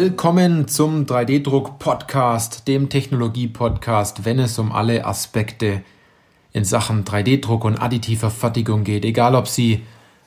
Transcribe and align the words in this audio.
Willkommen 0.00 0.66
zum 0.66 1.04
3D-Druck-Podcast, 1.04 2.66
dem 2.66 2.88
Technologie-Podcast, 2.88 4.24
wenn 4.24 4.38
es 4.38 4.58
um 4.58 4.72
alle 4.72 5.04
Aspekte 5.04 5.82
in 6.54 6.64
Sachen 6.64 7.04
3D-Druck 7.04 7.66
und 7.66 7.76
additiver 7.76 8.30
Fertigung 8.30 8.82
geht. 8.82 9.04
Egal, 9.04 9.34
ob 9.34 9.46
Sie 9.46 9.82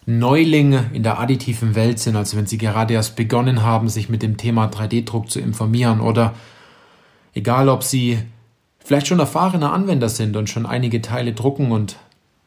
Neuling 0.05 0.77
in 0.93 1.01
der 1.01 1.19
additiven 1.19 1.73
Welt 1.73 1.97
sind, 1.97 2.15
also 2.15 2.37
wenn 2.37 2.45
Sie 2.45 2.59
gerade 2.59 2.93
erst 2.93 3.15
begonnen 3.15 3.63
haben, 3.63 3.89
sich 3.89 4.09
mit 4.09 4.21
dem 4.21 4.37
Thema 4.37 4.67
3D-Druck 4.67 5.31
zu 5.31 5.39
informieren, 5.39 6.01
oder 6.01 6.35
egal, 7.33 7.67
ob 7.67 7.81
Sie 7.81 8.19
vielleicht 8.77 9.07
schon 9.07 9.17
erfahrene 9.17 9.71
Anwender 9.71 10.09
sind 10.09 10.37
und 10.37 10.51
schon 10.51 10.67
einige 10.67 11.01
Teile 11.01 11.33
drucken 11.33 11.71
und 11.71 11.95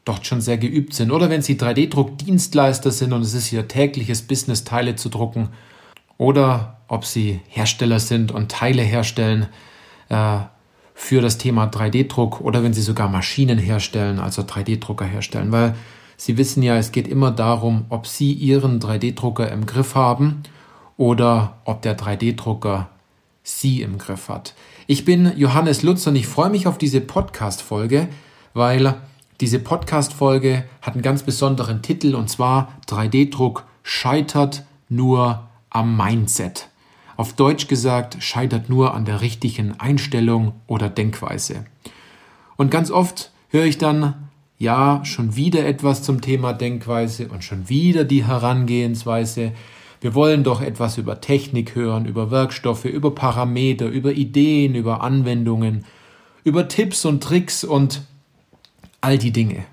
dort 0.04 0.28
schon 0.28 0.40
sehr 0.40 0.58
geübt 0.58 0.94
sind, 0.94 1.10
oder 1.10 1.28
wenn 1.28 1.42
Sie 1.42 1.56
3D-Druck-Dienstleister 1.56 2.92
sind 2.92 3.12
und 3.12 3.22
es 3.22 3.34
ist 3.34 3.52
Ihr 3.52 3.66
tägliches 3.66 4.22
Business, 4.22 4.62
Teile 4.62 4.94
zu 4.94 5.08
drucken, 5.08 5.48
oder 6.18 6.78
ob 6.88 7.04
Sie 7.04 7.40
Hersteller 7.48 8.00
sind 8.00 8.32
und 8.32 8.50
Teile 8.50 8.82
herstellen 8.82 9.46
äh, 10.08 10.38
für 10.94 11.20
das 11.20 11.38
Thema 11.38 11.66
3D-Druck 11.66 12.40
oder 12.40 12.62
wenn 12.62 12.72
Sie 12.72 12.82
sogar 12.82 13.08
Maschinen 13.08 13.58
herstellen, 13.58 14.18
also 14.18 14.42
3D-Drucker 14.42 15.04
herstellen, 15.04 15.52
weil 15.52 15.74
Sie 16.16 16.38
wissen 16.38 16.62
ja, 16.62 16.76
es 16.76 16.92
geht 16.92 17.08
immer 17.08 17.30
darum, 17.30 17.84
ob 17.90 18.06
Sie 18.06 18.32
Ihren 18.32 18.80
3D-Drucker 18.80 19.50
im 19.50 19.66
Griff 19.66 19.94
haben 19.94 20.42
oder 20.96 21.58
ob 21.64 21.82
der 21.82 21.98
3D-Drucker 21.98 22.88
Sie 23.42 23.82
im 23.82 23.98
Griff 23.98 24.28
hat. 24.28 24.54
Ich 24.86 25.04
bin 25.04 25.32
Johannes 25.36 25.82
Lutz 25.82 26.06
und 26.06 26.16
ich 26.16 26.26
freue 26.26 26.50
mich 26.50 26.66
auf 26.66 26.78
diese 26.78 27.00
Podcast-Folge, 27.00 28.08
weil 28.54 28.94
diese 29.40 29.58
Podcast-Folge 29.58 30.64
hat 30.80 30.94
einen 30.94 31.02
ganz 31.02 31.22
besonderen 31.22 31.82
Titel 31.82 32.14
und 32.14 32.30
zwar 32.30 32.72
3D-Druck 32.88 33.64
scheitert 33.82 34.64
nur 34.88 35.45
am 35.76 35.94
Mindset. 35.94 36.68
Auf 37.18 37.34
Deutsch 37.34 37.68
gesagt, 37.68 38.16
scheitert 38.22 38.70
nur 38.70 38.94
an 38.94 39.04
der 39.04 39.20
richtigen 39.20 39.78
Einstellung 39.78 40.54
oder 40.66 40.88
Denkweise. 40.88 41.66
Und 42.56 42.70
ganz 42.70 42.90
oft 42.90 43.30
höre 43.50 43.66
ich 43.66 43.76
dann, 43.76 44.14
ja, 44.58 45.04
schon 45.04 45.36
wieder 45.36 45.66
etwas 45.66 46.02
zum 46.02 46.22
Thema 46.22 46.54
Denkweise 46.54 47.28
und 47.28 47.44
schon 47.44 47.68
wieder 47.68 48.04
die 48.04 48.24
Herangehensweise. 48.24 49.52
Wir 50.00 50.14
wollen 50.14 50.44
doch 50.44 50.62
etwas 50.62 50.96
über 50.96 51.20
Technik 51.20 51.74
hören, 51.74 52.06
über 52.06 52.30
Werkstoffe, 52.30 52.86
über 52.86 53.14
Parameter, 53.14 53.86
über 53.86 54.12
Ideen, 54.12 54.74
über 54.74 55.02
Anwendungen, 55.02 55.84
über 56.42 56.68
Tipps 56.68 57.04
und 57.04 57.22
Tricks 57.22 57.64
und 57.64 58.00
all 59.02 59.18
die 59.18 59.32
Dinge. 59.32 59.66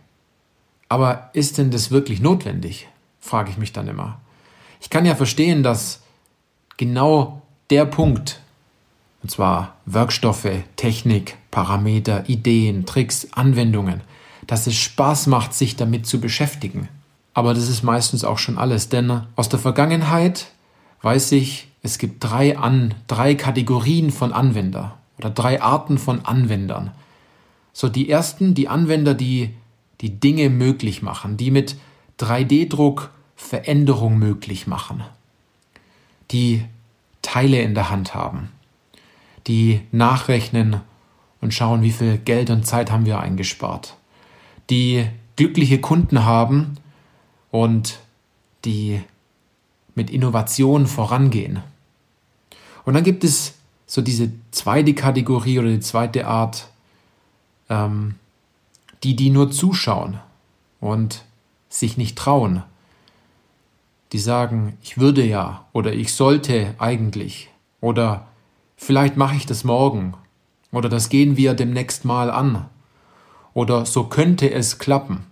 Aber 0.90 1.30
ist 1.32 1.58
denn 1.58 1.72
das 1.72 1.92
wirklich 1.92 2.20
notwendig? 2.20 2.90
frage 3.22 3.52
ich 3.52 3.58
mich 3.58 3.72
dann 3.72 3.88
immer. 3.88 4.20
Ich 4.84 4.90
kann 4.90 5.06
ja 5.06 5.16
verstehen, 5.16 5.64
dass 5.64 6.02
genau 6.76 7.42
der 7.70 7.86
Punkt, 7.86 8.42
und 9.24 9.32
zwar 9.32 9.78
Werkstoffe, 9.86 10.50
Technik, 10.76 11.38
Parameter, 11.52 12.28
Ideen, 12.28 12.86
Tricks, 12.86 13.30
Anwendungen, 13.32 14.02
dass 14.46 14.68
es 14.68 14.76
Spaß 14.76 15.28
macht, 15.28 15.54
sich 15.54 15.78
damit 15.78 16.06
zu 16.06 16.20
beschäftigen. 16.20 16.90
Aber 17.34 17.54
das 17.54 17.70
ist 17.70 17.82
meistens 17.82 18.26
auch 18.26 18.38
schon 18.38 18.58
alles, 18.58 18.90
denn 18.90 19.22
aus 19.38 19.48
der 19.48 19.60
Vergangenheit 19.60 20.48
weiß 21.02 21.32
ich, 21.32 21.70
es 21.82 21.98
gibt 21.98 22.22
drei, 22.22 22.58
An 22.58 22.94
drei 23.08 23.36
Kategorien 23.36 24.12
von 24.12 24.34
Anwender 24.34 24.98
oder 25.18 25.30
drei 25.30 25.62
Arten 25.62 25.98
von 25.98 26.26
Anwendern. 26.26 26.92
So, 27.72 27.88
die 27.88 28.10
ersten, 28.10 28.54
die 28.54 28.68
Anwender, 28.68 29.14
die 29.14 29.52
die 30.02 30.20
Dinge 30.20 30.50
möglich 30.50 31.02
machen, 31.02 31.38
die 31.38 31.52
mit 31.52 31.78
3D-Druck 32.20 33.12
Veränderung 33.44 34.18
möglich 34.18 34.68
machen, 34.68 35.04
die 36.32 36.64
Teile 37.22 37.62
in 37.62 37.76
der 37.76 37.90
Hand 37.90 38.16
haben, 38.16 38.50
die 39.48 39.82
nachrechnen 39.92 40.82
und 41.42 41.54
schauen, 41.54 41.82
wie 41.82 41.92
viel 41.92 42.18
Geld 42.18 42.50
und 42.50 42.66
Zeit 42.66 42.90
haben 42.90 43.06
wir 43.06 43.20
eingespart, 43.20 43.98
die 44.70 45.06
glückliche 45.36 45.80
Kunden 45.82 46.26
haben 46.26 46.78
und 47.52 48.00
die 48.66 49.02
mit 49.94 50.10
Innovation 50.10 50.88
vorangehen. 50.88 51.62
Und 52.86 52.94
dann 52.94 53.04
gibt 53.04 53.24
es 53.24 53.56
so 53.86 54.02
diese 54.02 54.32
zweite 54.52 54.94
Kategorie 54.94 55.60
oder 55.60 55.70
die 55.70 55.82
zweite 55.82 56.28
Art, 56.28 56.70
ähm, 57.70 58.16
die, 59.04 59.16
die 59.16 59.30
nur 59.30 59.52
zuschauen 59.52 60.20
und 60.80 61.24
sich 61.70 61.98
nicht 61.98 62.18
trauen, 62.18 62.64
die 64.14 64.20
sagen, 64.20 64.78
ich 64.84 65.00
würde 65.00 65.26
ja 65.26 65.66
oder 65.74 65.92
ich 65.92 66.14
sollte 66.14 66.76
eigentlich 66.78 67.50
oder 67.82 68.28
vielleicht 68.78 69.18
mache 69.18 69.36
ich 69.36 69.48
das 69.48 69.64
morgen 69.64 70.14
oder 70.72 70.88
das 70.88 71.10
gehen 71.10 71.36
wir 71.36 71.56
demnächst 71.56 72.06
mal 72.06 72.30
an 72.30 72.68
oder 73.56 73.88
so 73.88 74.06
könnte 74.06 74.52
es 74.52 74.78
klappen. 74.78 75.26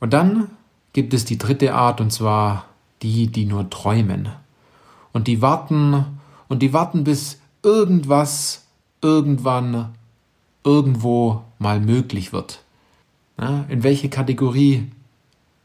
Und 0.00 0.12
dann 0.12 0.50
gibt 0.92 1.14
es 1.14 1.24
die 1.24 1.38
dritte 1.38 1.74
Art 1.74 2.00
und 2.00 2.12
zwar 2.12 2.66
die, 3.02 3.28
die 3.28 3.46
nur 3.46 3.70
träumen 3.70 4.28
und 5.12 5.28
die 5.28 5.40
warten 5.40 6.04
und 6.48 6.60
die 6.60 6.74
warten 6.74 7.04
bis 7.04 7.40
irgendwas 7.62 8.66
irgendwann 9.00 9.94
irgendwo 10.62 11.42
mal 11.58 11.80
möglich 11.80 12.34
wird. 12.34 12.62
In 13.68 13.82
welche 13.82 14.08
Kategorie 14.08 14.90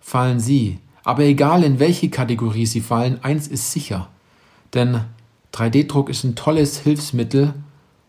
fallen 0.03 0.39
sie. 0.39 0.79
Aber 1.03 1.23
egal 1.23 1.63
in 1.63 1.79
welche 1.79 2.09
Kategorie 2.09 2.65
sie 2.65 2.81
fallen, 2.81 3.23
eins 3.23 3.47
ist 3.47 3.71
sicher. 3.71 4.09
Denn 4.73 5.01
3D-Druck 5.53 6.09
ist 6.09 6.23
ein 6.23 6.35
tolles 6.35 6.79
Hilfsmittel, 6.79 7.53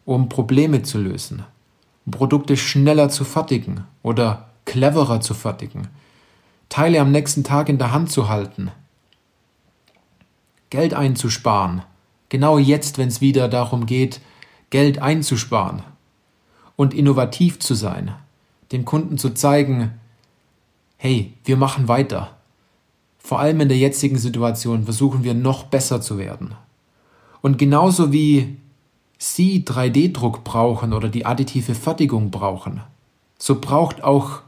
um 0.05 0.29
Probleme 0.29 0.83
zu 0.83 0.99
lösen, 0.99 1.45
Produkte 2.11 2.57
schneller 2.57 3.09
zu 3.09 3.25
fertigen 3.25 3.85
oder 4.03 4.51
cleverer 4.65 5.21
zu 5.21 5.35
fertigen, 5.35 5.89
Teile 6.69 7.01
am 7.01 7.13
nächsten 7.13 7.45
Tag 7.45 7.69
in 7.69 7.79
der 7.79 7.93
Hand 7.93 8.11
zu 8.11 8.29
halten, 8.29 8.71
Geld 10.71 10.95
einzusparen, 10.95 11.83
genau 12.29 12.59
jetzt, 12.59 12.99
wenn 12.99 13.09
es 13.09 13.21
wieder 13.21 13.49
darum 13.49 13.87
geht, 13.87 14.21
Geld 14.71 14.99
einzusparen 14.99 15.83
und 16.77 16.93
innovativ 16.93 17.61
zu 17.61 17.75
sein, 17.75 18.15
dem 18.73 18.85
Kunden 18.85 19.17
zu 19.17 19.31
zeigen, 19.31 19.93
hey, 20.97 21.35
wir 21.45 21.57
machen 21.57 21.89
weiter. 21.89 22.37
Vor 23.19 23.41
allem 23.41 23.61
in 23.61 23.69
der 23.69 23.79
jetzigen 23.79 24.19
Situation 24.19 24.85
versuchen 24.85 25.25
wir 25.25 25.35
noch 25.35 25.65
besser 25.65 26.01
zu 26.01 26.19
werden. 26.19 26.55
Und 27.41 27.59
genauso 27.59 28.13
wie 28.13 28.57
Sie 29.19 29.65
3D-Druck 29.65 30.45
brauchen 30.45 30.93
oder 30.93 31.09
die 31.09 31.25
additive 31.25 31.75
Fertigung 31.75 32.31
brauchen, 32.31 32.83
so 33.39 33.61
braucht 33.61 34.03
auch 34.03 34.41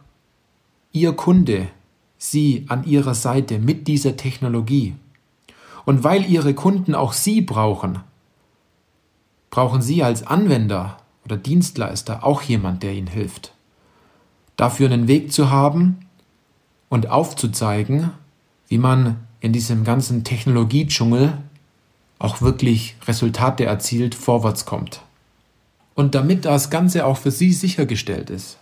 Ihr 0.92 1.12
Kunde 1.12 1.68
Sie 2.18 2.64
an 2.68 2.84
Ihrer 2.84 3.14
Seite 3.14 3.58
mit 3.58 3.88
dieser 3.88 4.16
Technologie. 4.16 4.94
Und 5.84 6.04
weil 6.04 6.24
Ihre 6.24 6.54
Kunden 6.54 6.94
auch 6.94 7.12
Sie 7.12 7.40
brauchen, 7.40 8.00
brauchen 9.50 9.82
Sie 9.82 10.02
als 10.02 10.26
Anwender 10.26 10.98
oder 11.24 11.36
Dienstleister 11.36 12.24
auch 12.24 12.42
jemand, 12.42 12.82
der 12.82 12.92
Ihnen 12.92 13.06
hilft. 13.06 13.52
Dafür 14.56 14.90
einen 14.90 15.08
Weg 15.08 15.32
zu 15.32 15.50
haben, 15.50 16.05
und 16.88 17.08
aufzuzeigen, 17.08 18.10
wie 18.68 18.78
man 18.78 19.16
in 19.40 19.52
diesem 19.52 19.84
ganzen 19.84 20.24
Technologiedschungel 20.24 21.32
auch 22.18 22.40
wirklich 22.40 22.96
Resultate 23.06 23.64
erzielt, 23.64 24.14
vorwärts 24.14 24.64
kommt. 24.64 25.02
Und 25.94 26.14
damit 26.14 26.44
das 26.44 26.70
Ganze 26.70 27.06
auch 27.06 27.16
für 27.16 27.30
Sie 27.30 27.52
sichergestellt 27.52 28.30
ist, 28.30 28.58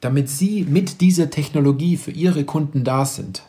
damit 0.00 0.28
Sie 0.28 0.64
mit 0.64 1.00
dieser 1.00 1.30
Technologie 1.30 1.96
für 1.96 2.10
Ihre 2.10 2.44
Kunden 2.44 2.84
da 2.84 3.04
sind, 3.04 3.42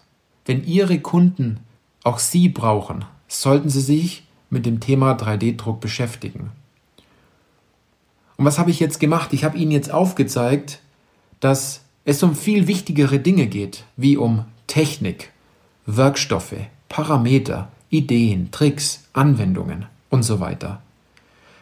wenn 0.45 0.63
Ihre 0.65 0.99
Kunden 0.99 1.59
auch 2.03 2.19
Sie 2.19 2.49
brauchen, 2.49 3.05
sollten 3.27 3.69
Sie 3.69 3.81
sich 3.81 4.23
mit 4.49 4.65
dem 4.65 4.79
Thema 4.79 5.13
3D-Druck 5.13 5.81
beschäftigen. 5.81 6.51
Und 8.37 8.45
was 8.45 8.59
habe 8.59 8.71
ich 8.71 8.79
jetzt 8.79 8.99
gemacht? 8.99 9.33
Ich 9.33 9.43
habe 9.43 9.57
Ihnen 9.57 9.71
jetzt 9.71 9.91
aufgezeigt, 9.91 10.79
dass 11.39 11.81
es 12.07 12.23
um 12.23 12.35
viel 12.35 12.67
wichtigere 12.67 13.19
Dinge 13.19 13.47
geht, 13.47 13.83
wie 13.97 14.15
um 14.15 14.45
Technik, 14.65 15.33
Werkstoffe, 15.85 16.55
Parameter, 16.87 17.67
Ideen, 17.89 18.49
Tricks, 18.49 19.03
Anwendungen 19.11 19.87
und 20.09 20.23
so 20.23 20.39
weiter. 20.39 20.81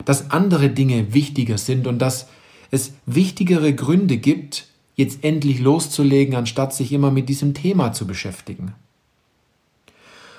Dass 0.05 0.29
andere 0.29 0.69
Dinge 0.69 1.15
wichtiger 1.15 1.57
sind 1.57 1.87
und 1.87 1.97
dass 1.97 2.27
es 2.69 2.93
wichtigere 3.07 3.73
Gründe 3.73 4.17
gibt, 4.17 4.67
jetzt 4.95 5.23
endlich 5.23 5.59
loszulegen, 5.59 6.35
anstatt 6.35 6.75
sich 6.75 6.93
immer 6.93 7.09
mit 7.09 7.27
diesem 7.27 7.55
Thema 7.55 7.91
zu 7.91 8.05
beschäftigen. 8.05 8.75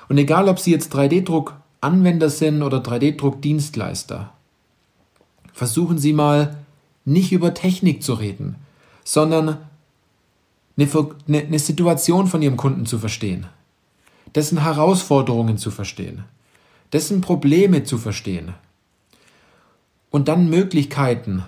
Und 0.07 0.17
egal, 0.17 0.47
ob 0.47 0.57
Sie 0.57 0.71
jetzt 0.71 0.95
3D-Druck 0.95 1.57
Anwender 1.81 2.29
sind 2.29 2.63
oder 2.63 2.77
3D-Druck 2.77 3.41
Dienstleister, 3.41 4.31
versuchen 5.51 5.97
Sie 5.97 6.13
mal 6.13 6.55
nicht 7.03 7.33
über 7.33 7.53
Technik 7.53 8.03
zu 8.03 8.13
reden, 8.13 8.55
sondern 9.03 9.57
eine, 10.77 11.39
eine 11.39 11.59
Situation 11.59 12.27
von 12.27 12.41
Ihrem 12.41 12.57
Kunden 12.57 12.85
zu 12.85 12.99
verstehen, 12.99 13.47
dessen 14.35 14.61
Herausforderungen 14.61 15.57
zu 15.57 15.71
verstehen, 15.71 16.23
dessen 16.93 17.21
Probleme 17.21 17.83
zu 17.83 17.97
verstehen 17.97 18.53
und 20.11 20.27
dann 20.27 20.49
Möglichkeiten 20.49 21.43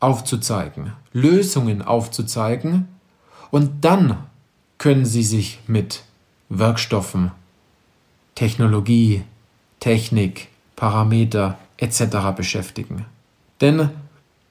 aufzuzeigen, 0.00 0.92
Lösungen 1.12 1.82
aufzuzeigen 1.82 2.88
und 3.50 3.84
dann 3.84 4.18
können 4.78 5.04
Sie 5.04 5.22
sich 5.22 5.60
mit 5.66 6.02
Werkstoffen, 6.48 7.32
Technologie, 8.34 9.22
Technik, 9.78 10.48
Parameter 10.74 11.58
etc. 11.76 12.34
beschäftigen. 12.34 13.04
Denn 13.60 13.90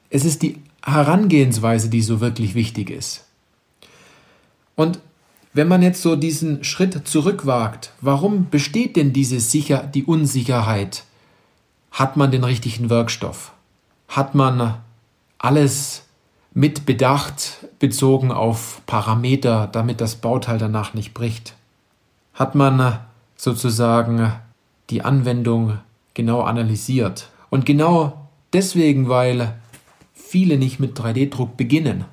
es 0.10 0.26
ist 0.26 0.44
die 0.44 0.62
Herangehensweise, 0.84 1.90
die 1.90 2.02
so 2.02 2.22
wirklich 2.22 2.54
wichtig 2.56 2.90
ist. 2.92 3.26
Und 4.80 5.02
wenn 5.52 5.68
man 5.68 5.82
jetzt 5.82 6.02
so 6.02 6.16
diesen 6.16 6.64
Schritt 6.64 7.06
zurückwagt, 7.06 7.92
warum 8.00 8.50
besteht 8.50 8.96
denn 8.96 9.12
diese 9.12 9.42
Sicher 9.42 9.84
die 9.84 10.06
Unsicherheit? 10.06 11.04
Hat 11.92 12.16
man 12.16 12.32
den 12.32 12.46
richtigen 12.46 12.90
Wirkstoff? 12.90 13.52
Hat 14.08 14.36
man 14.36 14.76
alles 15.38 16.04
mit 16.54 16.86
Bedacht 16.86 17.68
bezogen 17.80 18.32
auf 18.32 18.82
Parameter, 18.86 19.68
damit 19.70 20.00
das 20.00 20.16
Bauteil 20.16 20.60
danach 20.60 20.94
nicht 20.94 21.14
bricht? 21.14 21.56
Hat 22.34 22.56
man 22.56 23.02
sozusagen 23.36 24.32
die 24.90 25.02
Anwendung 25.02 25.80
genau 26.14 26.44
analysiert? 26.44 27.28
Und 27.50 27.66
genau 27.66 28.30
deswegen, 28.54 29.10
weil 29.10 29.56
viele 30.14 30.58
nicht 30.58 30.80
mit 30.80 30.98
3D-Druck 30.98 31.58
beginnen, 31.58 32.06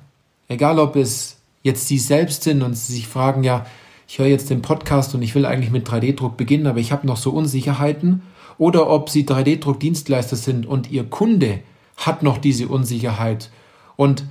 egal 0.49 0.79
ob 0.79 0.97
es 0.97 1.36
jetzt 1.67 1.87
sie 1.87 1.99
selbst 1.99 2.43
sind 2.43 2.63
und 2.63 2.75
sie 2.75 2.93
sich 2.93 3.07
fragen, 3.07 3.43
ja, 3.43 3.65
ich 4.07 4.17
höre 4.17 4.27
jetzt 4.27 4.49
den 4.49 4.61
Podcast 4.61 5.13
und 5.13 5.21
ich 5.21 5.35
will 5.35 5.45
eigentlich 5.45 5.69
mit 5.69 5.87
3D-Druck 5.87 6.37
beginnen, 6.37 6.65
aber 6.65 6.79
ich 6.79 6.91
habe 6.91 7.05
noch 7.05 7.17
so 7.17 7.31
Unsicherheiten, 7.31 8.23
oder 8.57 8.89
ob 8.89 9.09
sie 9.09 9.23
3D-Druck-Dienstleister 9.23 10.35
sind 10.35 10.65
und 10.65 10.89
ihr 10.89 11.03
Kunde 11.03 11.59
hat 11.97 12.23
noch 12.23 12.39
diese 12.39 12.67
Unsicherheit 12.67 13.51
und 13.95 14.23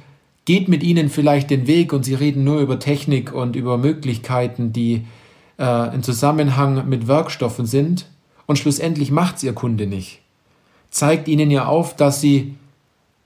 geht 0.47 0.69
mit 0.69 0.83
ihnen 0.83 1.11
vielleicht 1.11 1.51
den 1.51 1.67
Weg 1.67 1.93
und 1.93 2.05
sie 2.05 2.15
reden 2.15 2.43
nur 2.43 2.59
über 2.61 2.79
Technik 2.79 3.33
und 3.33 3.55
über 3.55 3.79
Möglichkeiten, 3.79 4.73
die 4.73 5.05
äh, 5.59 5.95
in 5.95 6.03
Zusammenhang 6.03 6.89
mit 6.89 7.07
Werkstoffen 7.07 7.67
sind 7.67 8.09
und 8.47 8.59
schlussendlich 8.59 9.11
macht 9.11 9.37
es 9.37 9.43
ihr 9.45 9.53
Kunde 9.53 9.87
nicht. 9.87 10.21
Zeigt 10.91 11.29
ihnen 11.29 11.51
ja 11.51 11.67
auf, 11.67 11.95
dass 11.95 12.21
sie 12.21 12.55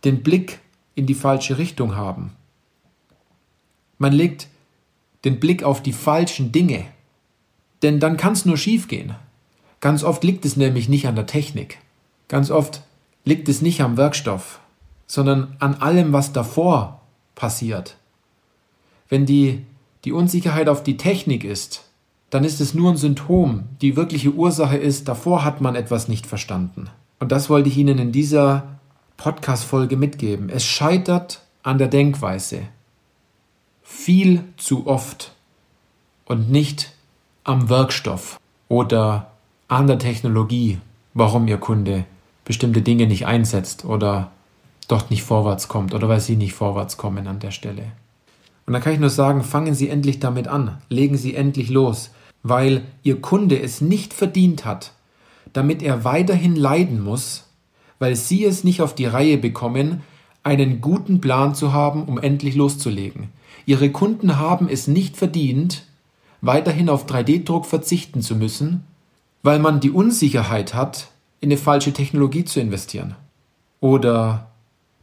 den 0.05 0.23
Blick 0.23 0.59
in 0.95 1.07
die 1.07 1.15
falsche 1.15 1.59
Richtung 1.59 1.97
haben. 1.97 2.33
Man 4.01 4.15
legt 4.15 4.49
den 5.27 5.41
Blick 5.41 5.63
auf 5.63 5.83
die 5.83 5.93
falschen 5.93 6.53
Dinge, 6.53 6.87
denn 7.83 8.01
dann 8.01 8.17
kann 8.17 8.33
es 8.33 8.47
nur 8.47 8.57
schief 8.57 8.89
gehen. 8.89 9.15
Ganz 9.81 10.03
oft 10.03 10.25
liegt 10.25 10.47
es 10.47 10.57
nämlich 10.57 10.89
nicht 10.89 11.07
an 11.07 11.17
der 11.17 11.27
Technik. 11.27 11.79
Ganz 12.27 12.51
oft 12.51 12.83
liegt 13.27 13.51
es 13.51 13.61
nicht 13.61 13.83
am 13.83 13.99
Werkstoff, 13.99 14.61
sondern 15.07 15.55
an 15.59 15.75
allem, 15.75 16.15
was 16.15 16.33
davor 16.33 17.03
passiert. 17.35 17.99
Wenn 19.11 19.27
die, 19.27 19.67
die 20.07 20.13
Unsicherheit 20.13 20.71
auf 20.71 20.83
die 20.83 20.97
Technik 20.97 21.45
ist, 21.45 21.85
dann 22.31 22.43
ist 22.43 22.63
es 22.63 22.73
nur 22.73 22.93
ein 22.93 22.97
Symptom. 22.97 23.65
Die 23.83 23.97
wirkliche 23.97 24.33
Ursache 24.33 24.79
ist, 24.79 25.09
davor 25.09 25.45
hat 25.45 25.61
man 25.61 25.75
etwas 25.75 26.09
nicht 26.09 26.27
verstanden. 26.27 26.89
Und 27.19 27.33
das 27.33 27.51
wollte 27.51 27.69
ich 27.69 27.77
Ihnen 27.77 27.99
in 27.99 28.13
dieser 28.13 28.79
Podcast-Folge 29.19 29.99
mitgeben. 29.99 30.49
Es 30.49 30.65
scheitert 30.65 31.43
an 31.63 31.77
der 31.77 31.89
Denkweise. 31.89 32.63
Viel 33.93 34.45
zu 34.57 34.87
oft. 34.87 35.33
Und 36.25 36.49
nicht 36.49 36.93
am 37.43 37.69
Werkstoff 37.69 38.39
oder 38.69 39.33
an 39.67 39.89
der 39.89 39.99
Technologie, 39.99 40.79
warum 41.13 41.49
Ihr 41.49 41.59
Kunde 41.59 42.05
bestimmte 42.45 42.83
Dinge 42.83 43.09
nicht 43.09 43.27
einsetzt 43.27 43.85
oder 43.85 44.31
dort 44.87 45.11
nicht 45.11 45.25
vorwärts 45.25 45.67
kommt 45.67 45.93
oder 45.93 46.09
weil 46.09 46.21
Sie 46.21 46.37
nicht 46.37 46.55
vorwärts 46.55 46.99
kommen 46.99 47.27
an 47.27 47.41
der 47.41 47.51
Stelle. 47.51 47.83
Und 48.65 48.75
dann 48.75 48.81
kann 48.81 48.93
ich 48.93 49.01
nur 49.01 49.11
sagen, 49.11 49.43
fangen 49.43 49.75
Sie 49.75 49.89
endlich 49.89 50.21
damit 50.21 50.47
an, 50.47 50.81
legen 50.89 51.17
Sie 51.17 51.35
endlich 51.35 51.69
los, 51.69 52.11
weil 52.45 52.85
Ihr 53.03 53.21
Kunde 53.21 53.61
es 53.61 53.81
nicht 53.81 54.15
verdient 54.15 54.65
hat, 54.65 54.93
damit 55.53 55.83
er 55.83 56.05
weiterhin 56.05 56.55
leiden 56.55 57.03
muss, 57.03 57.49
weil 57.99 58.15
Sie 58.15 58.45
es 58.45 58.63
nicht 58.63 58.83
auf 58.83 58.95
die 58.95 59.07
Reihe 59.07 59.37
bekommen, 59.37 60.03
einen 60.43 60.81
guten 60.81 61.21
Plan 61.21 61.55
zu 61.55 61.73
haben, 61.73 62.05
um 62.05 62.19
endlich 62.19 62.55
loszulegen. 62.55 63.29
Ihre 63.67 63.91
Kunden 63.91 64.39
haben 64.39 64.69
es 64.69 64.87
nicht 64.87 65.17
verdient, 65.17 65.85
weiterhin 66.41 66.89
auf 66.89 67.07
3D-Druck 67.07 67.67
verzichten 67.67 68.23
zu 68.23 68.35
müssen, 68.35 68.85
weil 69.43 69.59
man 69.59 69.81
die 69.81 69.91
Unsicherheit 69.91 70.75
hat, 70.75 71.09
in 71.41 71.49
eine 71.49 71.59
falsche 71.59 71.93
Technologie 71.93 72.45
zu 72.45 72.61
investieren 72.61 73.17
oder 73.81 74.51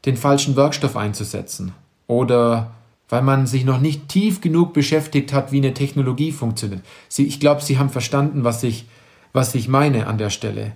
den 0.06 0.18
falschen 0.18 0.56
Werkstoff 0.56 0.96
einzusetzen 0.96 1.74
oder 2.06 2.72
weil 3.10 3.22
man 3.22 3.48
sich 3.48 3.66
noch 3.66 3.80
nicht 3.80 4.10
tief 4.10 4.42
genug 4.42 4.74
beschäftigt 4.74 5.34
hat, 5.34 5.52
wie 5.52 5.58
eine 5.58 5.74
Technologie 5.74 6.32
funktioniert. 6.32 6.82
Sie, 7.08 7.26
ich 7.26 7.40
glaube, 7.40 7.62
Sie 7.62 7.80
haben 7.80 7.90
verstanden, 7.90 8.44
was 8.44 8.64
ich, 8.64 8.86
was 9.34 9.56
ich 9.56 9.68
meine 9.68 10.08
an 10.08 10.18
der 10.18 10.30
Stelle. 10.30 10.74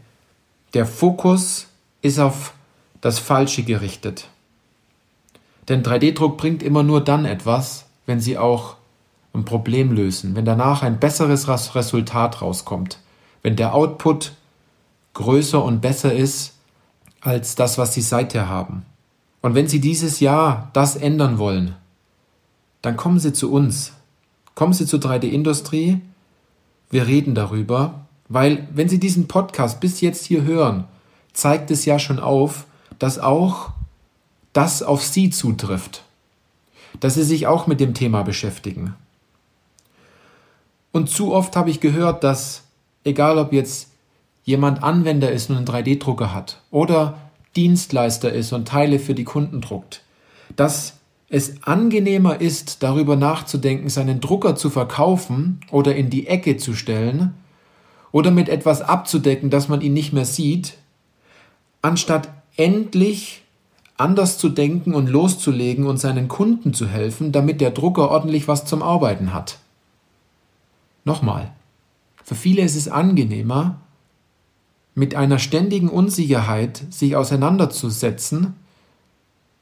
Der 0.74 0.86
Fokus 0.86 1.68
ist 2.02 2.20
auf 2.20 2.54
das 3.02 3.20
Falsche 3.20 3.64
gerichtet. 3.64 4.30
Denn 5.68 5.84
3D-Druck 5.84 6.38
bringt 6.38 6.64
immer 6.64 6.84
nur 6.84 7.04
dann 7.04 7.26
etwas, 7.26 7.86
wenn 8.06 8.20
Sie 8.20 8.38
auch 8.38 8.76
ein 9.34 9.46
Problem 9.46 9.92
lösen, 9.92 10.36
wenn 10.36 10.46
danach 10.46 10.84
ein 10.84 11.00
besseres 11.00 11.48
Resultat 11.76 12.42
rauskommt, 12.42 13.00
wenn 13.44 13.56
der 13.56 13.74
Output 13.74 14.34
größer 15.14 15.64
und 15.64 15.82
besser 15.82 16.14
ist 16.14 16.56
als 17.22 17.56
das, 17.56 17.78
was 17.78 17.94
Sie 17.94 18.02
seither 18.02 18.50
haben. 18.50 18.86
Und 19.42 19.56
wenn 19.56 19.68
Sie 19.68 19.80
dieses 19.80 20.20
Jahr 20.20 20.70
das 20.74 20.96
ändern 20.96 21.38
wollen, 21.38 21.76
dann 22.82 22.98
kommen 22.98 23.20
Sie 23.20 23.34
zu 23.34 23.52
uns. 23.52 23.94
Kommen 24.56 24.74
Sie 24.74 24.86
zur 24.86 25.00
3D-Industrie. 25.00 26.02
Wir 26.90 27.08
reden 27.08 27.36
darüber, 27.36 28.06
weil 28.28 28.68
wenn 28.74 28.90
Sie 28.90 29.00
diesen 29.00 29.28
Podcast 29.28 29.80
bis 29.80 30.02
jetzt 30.02 30.26
hier 30.26 30.44
hören, 30.44 30.86
zeigt 31.34 31.72
es 31.72 31.86
ja 31.86 32.00
schon 32.00 32.20
auf, 32.20 32.66
dass 33.00 33.18
auch 33.18 33.72
das 34.54 34.84
auf 34.84 35.04
Sie 35.04 35.30
zutrifft. 35.30 36.04
Dass 37.00 37.16
Sie 37.16 37.24
sich 37.24 37.48
auch 37.48 37.68
mit 37.68 37.80
dem 37.80 37.94
Thema 37.94 38.24
beschäftigen. 38.24 38.96
Und 40.92 41.10
zu 41.10 41.34
oft 41.34 41.56
habe 41.56 41.70
ich 41.70 41.80
gehört, 41.80 42.24
dass, 42.24 42.64
egal 43.04 43.38
ob 43.38 43.54
jetzt 43.54 43.92
jemand 44.44 44.84
Anwender 44.84 45.32
ist 45.32 45.50
und 45.50 45.58
einen 45.58 45.68
3D-Drucker 45.68 46.34
hat 46.34 46.62
oder 46.70 47.18
Dienstleister 47.56 48.32
ist 48.32 48.54
und 48.54 48.68
Teile 48.68 49.00
für 49.00 49.14
die 49.14 49.24
Kunden 49.24 49.62
druckt, 49.62 50.04
dass 50.56 50.98
es 51.30 51.64
angenehmer 51.64 52.42
ist, 52.42 52.84
darüber 52.84 53.16
nachzudenken, 53.16 53.90
seinen 53.90 54.20
Drucker 54.20 54.56
zu 54.56 54.70
verkaufen 54.70 55.62
oder 55.72 55.96
in 55.96 56.10
die 56.10 56.28
Ecke 56.28 56.58
zu 56.58 56.74
stellen 56.74 57.34
oder 58.12 58.32
mit 58.32 58.50
etwas 58.50 58.82
abzudecken, 58.82 59.50
dass 59.50 59.70
man 59.70 59.80
ihn 59.80 59.94
nicht 59.94 60.12
mehr 60.12 60.26
sieht, 60.26 60.74
anstatt 61.82 62.30
endlich 62.58 63.44
anders 64.02 64.38
zu 64.38 64.50
denken 64.50 64.94
und 64.94 65.10
loszulegen 65.10 65.86
und 65.86 65.98
seinen 65.98 66.28
Kunden 66.28 66.74
zu 66.74 66.88
helfen, 66.88 67.32
damit 67.32 67.62
der 67.62 67.72
Drucker 67.72 68.10
ordentlich 68.10 68.48
was 68.48 68.66
zum 68.66 68.84
Arbeiten 68.84 69.34
hat. 69.34 69.60
Nochmal, 71.06 71.52
für 72.24 72.36
viele 72.36 72.64
ist 72.64 72.76
es 72.76 72.88
angenehmer, 72.88 73.78
mit 74.94 75.16
einer 75.16 75.40
ständigen 75.40 75.90
Unsicherheit 75.90 76.84
sich 76.90 77.16
auseinanderzusetzen, 77.16 78.56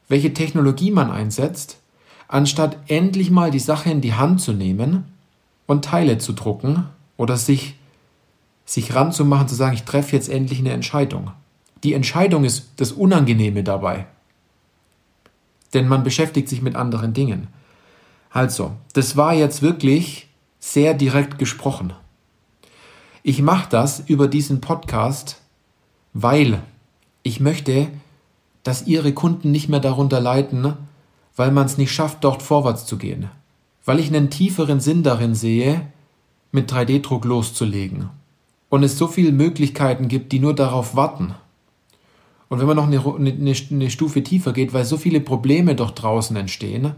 welche 0.08 0.34
Technologie 0.34 0.90
man 0.90 1.10
einsetzt, 1.10 1.78
anstatt 2.26 2.78
endlich 2.88 3.30
mal 3.30 3.50
die 3.50 3.60
Sache 3.60 3.90
in 3.90 4.00
die 4.00 4.14
Hand 4.14 4.40
zu 4.40 4.52
nehmen 4.52 5.04
und 5.66 5.84
Teile 5.84 6.18
zu 6.18 6.32
drucken 6.32 6.86
oder 7.16 7.36
sich, 7.36 7.76
sich 8.64 8.94
ranzumachen, 8.94 9.48
zu 9.48 9.54
sagen, 9.54 9.74
ich 9.74 9.84
treffe 9.84 10.16
jetzt 10.16 10.28
endlich 10.28 10.58
eine 10.58 10.72
Entscheidung. 10.72 11.30
Die 11.84 11.94
Entscheidung 11.94 12.44
ist 12.44 12.70
das 12.76 12.92
Unangenehme 12.92 13.62
dabei. 13.62 14.06
Denn 15.74 15.88
man 15.88 16.02
beschäftigt 16.02 16.48
sich 16.48 16.62
mit 16.62 16.76
anderen 16.76 17.12
Dingen. 17.12 17.48
Also, 18.30 18.72
das 18.92 19.16
war 19.16 19.34
jetzt 19.34 19.62
wirklich 19.62 20.28
sehr 20.58 20.94
direkt 20.94 21.38
gesprochen. 21.38 21.92
Ich 23.22 23.42
mache 23.42 23.68
das 23.68 24.00
über 24.00 24.28
diesen 24.28 24.60
Podcast, 24.60 25.40
weil 26.12 26.62
ich 27.22 27.40
möchte, 27.40 27.88
dass 28.62 28.86
Ihre 28.86 29.12
Kunden 29.12 29.50
nicht 29.50 29.68
mehr 29.68 29.80
darunter 29.80 30.20
leiden, 30.20 30.74
weil 31.36 31.50
man 31.50 31.66
es 31.66 31.78
nicht 31.78 31.92
schafft, 31.92 32.24
dort 32.24 32.42
vorwärts 32.42 32.86
zu 32.86 32.98
gehen. 32.98 33.30
Weil 33.84 33.98
ich 33.98 34.08
einen 34.08 34.30
tieferen 34.30 34.80
Sinn 34.80 35.02
darin 35.02 35.34
sehe, 35.34 35.86
mit 36.52 36.72
3D-Druck 36.72 37.24
loszulegen. 37.24 38.10
Und 38.68 38.82
es 38.82 38.98
so 38.98 39.06
viele 39.06 39.32
Möglichkeiten 39.32 40.08
gibt, 40.08 40.32
die 40.32 40.38
nur 40.38 40.54
darauf 40.54 40.94
warten. 40.94 41.34
Und 42.50 42.58
wenn 42.58 42.66
man 42.66 42.76
noch 42.76 42.86
eine, 42.88 43.00
eine, 43.00 43.54
eine 43.70 43.90
Stufe 43.90 44.22
tiefer 44.22 44.52
geht, 44.52 44.74
weil 44.74 44.84
so 44.84 44.96
viele 44.96 45.20
Probleme 45.20 45.76
doch 45.76 45.92
draußen 45.92 46.36
entstehen, 46.36 46.92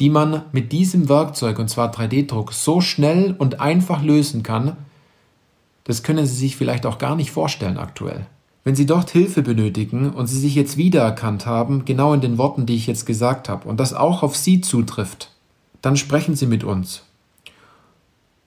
die 0.00 0.08
man 0.08 0.44
mit 0.52 0.72
diesem 0.72 1.10
Werkzeug, 1.10 1.58
und 1.58 1.68
zwar 1.68 1.92
3D-Druck, 1.92 2.54
so 2.54 2.80
schnell 2.80 3.36
und 3.38 3.60
einfach 3.60 4.02
lösen 4.02 4.42
kann, 4.42 4.78
das 5.84 6.02
können 6.02 6.24
Sie 6.24 6.34
sich 6.34 6.56
vielleicht 6.56 6.86
auch 6.86 6.96
gar 6.96 7.14
nicht 7.14 7.30
vorstellen 7.30 7.76
aktuell. 7.76 8.26
Wenn 8.64 8.74
Sie 8.74 8.86
dort 8.86 9.10
Hilfe 9.10 9.42
benötigen 9.42 10.10
und 10.10 10.28
Sie 10.28 10.38
sich 10.38 10.54
jetzt 10.54 10.78
wiedererkannt 10.78 11.44
haben, 11.44 11.84
genau 11.84 12.14
in 12.14 12.22
den 12.22 12.38
Worten, 12.38 12.64
die 12.64 12.76
ich 12.76 12.86
jetzt 12.86 13.04
gesagt 13.04 13.50
habe, 13.50 13.68
und 13.68 13.78
das 13.78 13.92
auch 13.92 14.22
auf 14.22 14.34
Sie 14.34 14.62
zutrifft, 14.62 15.30
dann 15.82 15.98
sprechen 15.98 16.36
Sie 16.36 16.46
mit 16.46 16.64
uns. 16.64 17.02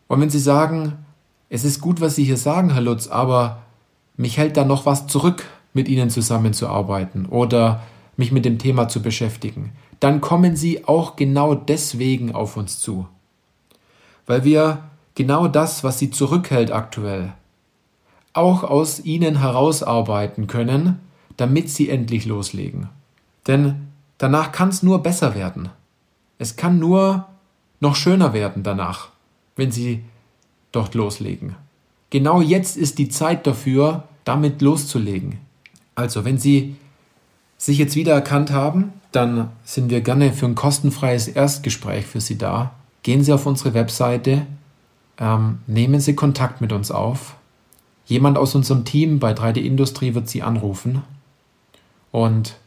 Und 0.08 0.20
wenn 0.20 0.32
Sie 0.32 0.40
sagen, 0.40 0.94
es 1.50 1.64
ist 1.64 1.80
gut, 1.80 2.02
was 2.02 2.16
Sie 2.16 2.24
hier 2.24 2.38
sagen, 2.38 2.72
Herr 2.72 2.82
Lutz, 2.82 3.08
aber 3.08 3.62
mich 4.18 4.38
hält 4.38 4.58
da 4.58 4.66
noch 4.66 4.88
was 4.88 5.06
zurück, 5.06 5.46
mit 5.74 5.88
Ihnen 5.88 6.10
zusammenzuarbeiten 6.10 7.26
oder 7.26 7.84
mich 8.16 8.32
mit 8.32 8.46
dem 8.46 8.60
Thema 8.60 8.88
zu 8.88 9.02
beschäftigen, 9.02 9.72
dann 10.00 10.22
kommen 10.22 10.56
Sie 10.56 10.86
auch 10.86 11.16
genau 11.16 11.56
deswegen 11.56 12.34
auf 12.34 12.58
uns 12.58 12.80
zu. 12.80 13.08
Weil 14.26 14.44
wir 14.44 14.84
genau 15.16 15.48
das, 15.48 15.84
was 15.84 16.00
Sie 16.00 16.12
zurückhält 16.12 16.72
aktuell, 16.72 17.34
auch 18.34 18.64
aus 18.64 19.04
Ihnen 19.04 19.40
herausarbeiten 19.40 20.48
können, 20.48 21.00
damit 21.38 21.70
Sie 21.70 21.90
endlich 21.90 22.26
loslegen. 22.26 22.90
Denn 23.48 23.88
danach 24.18 24.52
kann 24.52 24.70
es 24.70 24.84
nur 24.84 25.02
besser 25.04 25.36
werden. 25.36 25.70
Es 26.38 26.56
kann 26.56 26.80
nur 26.80 27.28
noch 27.80 27.96
schöner 27.96 28.34
werden 28.34 28.64
danach, 28.64 29.10
wenn 29.56 29.72
Sie 29.72 30.04
dort 30.72 30.96
loslegen. 30.96 31.56
Genau 32.10 32.42
jetzt 32.42 32.78
ist 32.78 32.98
die 32.98 33.10
Zeit 33.10 33.48
dafür, 33.48 34.04
damit 34.24 34.62
loszulegen. 34.62 35.40
Also, 35.96 36.26
wenn 36.26 36.38
Sie 36.38 36.76
sich 37.58 37.78
jetzt 37.78 37.96
wieder 37.96 38.14
erkannt 38.14 38.52
haben, 38.52 38.94
dann 39.12 39.50
sind 39.64 39.90
wir 39.90 40.02
gerne 40.02 40.34
für 40.34 40.46
ein 40.46 40.56
kostenfreies 40.56 41.28
Erstgespräch 41.28 42.06
für 42.06 42.20
Sie 42.20 42.38
da. 42.38 42.72
Gehen 43.04 43.24
Sie 43.24 43.32
auf 43.32 43.46
unsere 43.46 43.74
Webseite, 43.74 44.46
ähm, 45.20 45.60
nehmen 45.68 46.00
Sie 46.00 46.16
Kontakt 46.16 46.62
mit 46.62 46.72
uns 46.72 46.92
auf. 46.92 47.36
Jemand 48.06 48.38
aus 48.38 48.56
unserem 48.56 48.86
Team 48.86 49.20
bei 49.20 49.34
3D 49.34 49.62
Industrie 49.62 50.14
wird 50.14 50.28
Sie 50.28 50.42
anrufen 50.42 51.04
und 52.12 52.58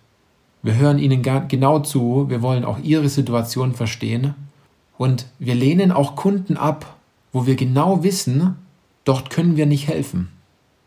wir 0.62 0.75
hören 0.75 0.99
Ihnen 0.99 1.23
genau 1.49 1.80
zu. 1.80 2.26
Wir 2.28 2.42
wollen 2.42 2.64
auch 2.64 2.78
Ihre 2.78 3.09
Situation 3.09 3.75
verstehen 3.75 4.35
und 4.99 5.26
wir 5.38 5.54
lehnen 5.54 5.92
auch 5.92 6.16
Kunden 6.16 6.56
ab, 6.56 6.97
wo 7.33 7.47
wir 7.47 7.56
genau 7.56 8.02
wissen, 8.02 8.56
dort 9.04 9.30
können 9.30 9.56
wir 9.56 9.66
nicht 9.66 9.88
helfen. 9.88 10.28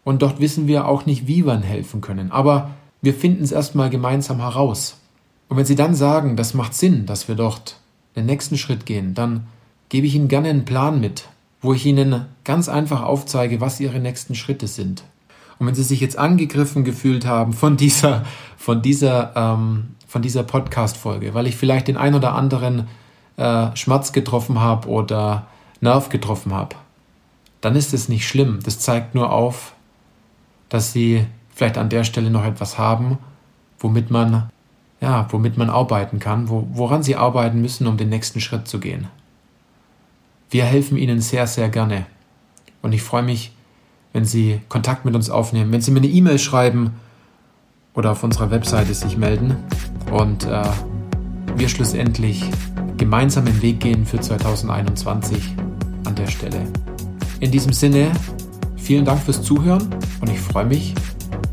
Und 0.03 0.21
dort 0.21 0.39
wissen 0.39 0.67
wir 0.67 0.87
auch 0.87 1.05
nicht, 1.05 1.27
wie 1.27 1.45
wir 1.45 1.59
helfen 1.59 2.01
können. 2.01 2.31
Aber 2.31 2.71
wir 3.01 3.13
finden 3.13 3.43
es 3.43 3.51
erstmal 3.51 3.89
gemeinsam 3.89 4.39
heraus. 4.39 4.97
Und 5.47 5.57
wenn 5.57 5.65
Sie 5.65 5.75
dann 5.75 5.95
sagen, 5.95 6.35
das 6.35 6.53
macht 6.53 6.73
Sinn, 6.73 7.05
dass 7.05 7.27
wir 7.27 7.35
dort 7.35 7.77
den 8.15 8.25
nächsten 8.25 8.57
Schritt 8.57 8.85
gehen, 8.85 9.13
dann 9.13 9.47
gebe 9.89 10.07
ich 10.07 10.15
Ihnen 10.15 10.27
gerne 10.27 10.49
einen 10.49 10.65
Plan 10.65 10.99
mit, 10.99 11.27
wo 11.61 11.73
ich 11.73 11.85
Ihnen 11.85 12.25
ganz 12.43 12.69
einfach 12.69 13.03
aufzeige, 13.03 13.61
was 13.61 13.79
Ihre 13.79 13.99
nächsten 13.99 14.35
Schritte 14.35 14.67
sind. 14.67 15.03
Und 15.57 15.67
wenn 15.67 15.75
Sie 15.75 15.83
sich 15.83 15.99
jetzt 15.99 16.17
angegriffen 16.17 16.83
gefühlt 16.83 17.25
haben 17.25 17.53
von 17.53 17.77
dieser, 17.77 18.25
von 18.57 18.81
dieser, 18.81 19.33
ähm, 19.35 19.95
von 20.07 20.21
dieser 20.21 20.43
Podcast-Folge, 20.43 21.33
weil 21.33 21.47
ich 21.47 21.57
vielleicht 21.57 21.87
den 21.87 21.97
ein 21.97 22.15
oder 22.15 22.33
anderen 22.33 22.87
äh, 23.37 23.75
Schmerz 23.75 24.13
getroffen 24.13 24.59
habe 24.59 24.87
oder 24.87 25.47
Nerv 25.81 26.09
getroffen 26.09 26.53
habe, 26.53 26.75
dann 27.61 27.75
ist 27.75 27.93
es 27.93 28.07
nicht 28.09 28.27
schlimm. 28.27 28.59
Das 28.63 28.79
zeigt 28.79 29.15
nur 29.15 29.31
auf, 29.33 29.73
dass 30.69 30.93
Sie 30.93 31.25
vielleicht 31.53 31.77
an 31.77 31.89
der 31.89 32.03
Stelle 32.03 32.29
noch 32.29 32.45
etwas 32.45 32.77
haben, 32.77 33.17
womit 33.79 34.11
man, 34.11 34.49
ja, 35.01 35.27
womit 35.31 35.57
man 35.57 35.69
arbeiten 35.69 36.19
kann, 36.19 36.49
wo, 36.49 36.67
woran 36.71 37.03
Sie 37.03 37.15
arbeiten 37.15 37.61
müssen, 37.61 37.88
um 37.88 37.97
den 37.97 38.09
nächsten 38.09 38.39
Schritt 38.39 38.67
zu 38.67 38.79
gehen. 38.79 39.07
Wir 40.49 40.65
helfen 40.65 40.97
Ihnen 40.97 41.21
sehr, 41.21 41.47
sehr 41.47 41.69
gerne. 41.69 42.05
Und 42.81 42.93
ich 42.93 43.03
freue 43.03 43.23
mich, 43.23 43.51
wenn 44.13 44.25
Sie 44.25 44.61
Kontakt 44.69 45.05
mit 45.05 45.15
uns 45.15 45.29
aufnehmen, 45.29 45.71
wenn 45.71 45.81
Sie 45.81 45.91
mir 45.91 45.99
eine 45.99 46.07
E-Mail 46.07 46.39
schreiben 46.39 46.93
oder 47.93 48.11
auf 48.11 48.23
unserer 48.23 48.51
Webseite 48.51 48.93
sich 48.93 49.17
melden 49.17 49.57
und 50.11 50.45
äh, 50.45 50.63
wir 51.55 51.69
schlussendlich 51.69 52.43
gemeinsam 52.97 53.45
den 53.45 53.61
Weg 53.61 53.79
gehen 53.79 54.05
für 54.05 54.19
2021 54.19 55.55
an 56.05 56.15
der 56.15 56.27
Stelle. 56.27 56.61
In 57.39 57.51
diesem 57.51 57.73
Sinne, 57.73 58.11
vielen 58.89 59.05
Dank 59.05 59.22
fürs 59.22 59.43
Zuhören 59.43 59.88
und 60.19 60.31
ich 60.31 60.39
freue 60.39 60.65
mich 60.65 60.96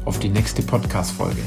auf 0.06 0.18
die 0.18 0.30
nächste 0.30 0.62
Podcast-Folge. 0.62 1.42